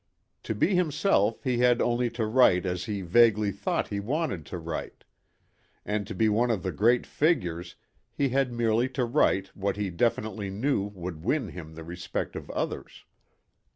To 0.45 0.55
be 0.55 0.73
himself 0.73 1.43
he 1.43 1.59
had 1.59 1.79
only 1.79 2.09
to 2.17 2.25
write 2.25 2.65
as 2.65 2.85
he 2.85 3.01
vaguely 3.03 3.51
thought 3.51 3.89
he 3.89 3.99
wanted 3.99 4.47
to 4.47 4.57
write. 4.57 5.03
And 5.85 6.07
to 6.07 6.15
be 6.15 6.27
one 6.27 6.49
of 6.49 6.63
the 6.63 6.71
great 6.71 7.05
figures 7.05 7.75
he 8.11 8.29
had 8.29 8.51
merely 8.51 8.89
to 8.97 9.05
write 9.05 9.55
what 9.55 9.77
he 9.77 9.91
definitely 9.91 10.49
knew 10.49 10.85
would 10.95 11.23
win 11.23 11.49
him 11.49 11.75
the 11.75 11.83
respect 11.83 12.35
of 12.35 12.49
others. 12.49 13.05